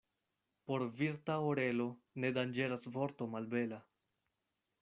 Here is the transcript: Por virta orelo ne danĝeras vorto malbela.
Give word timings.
Por 0.69 0.81
virta 1.01 1.35
orelo 1.51 1.87
ne 2.23 2.33
danĝeras 2.39 2.91
vorto 2.97 3.29
malbela. 3.35 3.83